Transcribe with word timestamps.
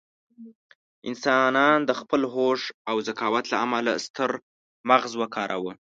انسانان 1.09 1.77
د 1.85 1.91
خپل 1.99 2.21
هوښ 2.33 2.61
او 2.89 2.95
ذکاوت 3.07 3.45
له 3.51 3.57
امله 3.65 3.91
ستر 4.05 4.29
مغز 4.89 5.11
وکاروه. 5.17 5.71